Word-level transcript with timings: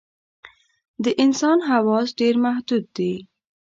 د 1.03 1.05
انسان 1.23 1.57
حواس 1.69 2.07
ډېر 2.19 2.35
محدود 2.45 2.85
دي. 2.97 3.13